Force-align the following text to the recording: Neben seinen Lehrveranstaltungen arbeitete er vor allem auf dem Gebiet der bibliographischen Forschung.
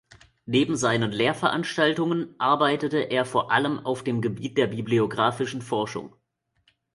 Neben 0.47 0.75
seinen 0.77 1.11
Lehrveranstaltungen 1.11 2.33
arbeitete 2.39 2.97
er 3.01 3.23
vor 3.23 3.51
allem 3.51 3.77
auf 3.85 4.03
dem 4.03 4.19
Gebiet 4.19 4.57
der 4.57 4.65
bibliographischen 4.65 5.61
Forschung. 5.61 6.15